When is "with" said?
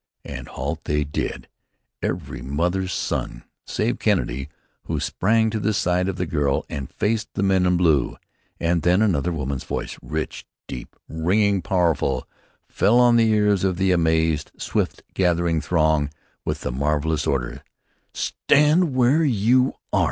16.45-16.61